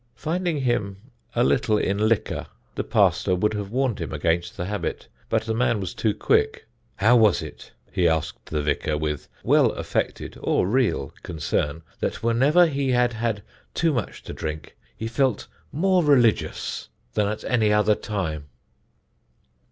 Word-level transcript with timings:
Finding 0.15 0.61
him 0.61 0.97
a 1.35 1.43
little 1.43 1.77
in 1.77 2.09
liquor 2.09 2.47
the 2.73 2.83
pastor 2.83 3.35
would 3.35 3.53
have 3.53 3.69
warned 3.69 3.99
him 4.01 4.11
against 4.11 4.57
the 4.57 4.65
habit, 4.65 5.07
but 5.29 5.43
the 5.43 5.53
man 5.53 5.79
was 5.79 5.93
too 5.93 6.11
quick. 6.15 6.65
How 6.95 7.15
was 7.15 7.43
it, 7.43 7.71
he 7.91 8.07
asked 8.07 8.47
the 8.47 8.63
vicar 8.63 8.97
with 8.97 9.27
well 9.43 9.71
affected 9.73 10.39
or 10.41 10.65
real 10.65 11.13
concern, 11.21 11.83
that 11.99 12.23
whenever 12.23 12.65
he 12.65 12.89
had 12.89 13.13
had 13.13 13.43
too 13.75 13.93
much 13.93 14.23
to 14.23 14.33
drink 14.33 14.75
he 14.97 15.07
felt 15.07 15.45
more 15.71 16.03
religious 16.03 16.89
than 17.13 17.27
at 17.27 17.43
any 17.43 17.71
other 17.71 17.93
time? 17.93 18.45